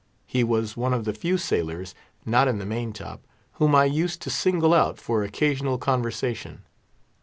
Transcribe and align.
He 0.25 0.43
was 0.43 0.75
one 0.75 0.95
of 0.95 1.03
the 1.05 1.13
few 1.13 1.37
sailors—not 1.37 2.47
in 2.47 2.57
the 2.57 2.65
main 2.65 2.91
top—whom 2.91 3.75
I 3.75 3.85
used 3.85 4.19
to 4.23 4.31
single 4.31 4.73
out 4.73 4.97
for 4.97 5.21
occasional 5.23 5.77
conversation. 5.77 6.63